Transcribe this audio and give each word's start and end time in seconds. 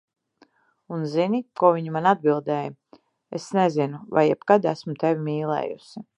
Un 0.95 1.03
zini, 1.11 1.41
ko 1.61 1.69
viņa 1.75 1.93
man 1.97 2.07
atbildēja, 2.13 2.73
"Es 3.41 3.47
nezinu, 3.59 4.01
vai 4.19 4.27
jebkad 4.31 4.69
esmu 4.75 5.01
tevi 5.05 5.25
mīlējusi." 5.31 6.07